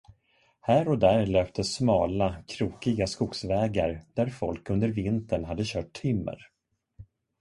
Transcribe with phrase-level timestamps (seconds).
[0.61, 6.47] Här och där löpte smala, krokiga skogsvägar, där folk under vintern hade kört timmer.